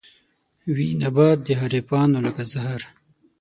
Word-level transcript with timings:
وي 0.75 0.89
نبات 1.01 1.37
د 1.43 1.47
حريفانو 1.61 2.17
لکه 2.25 2.43
زهر 2.53 2.81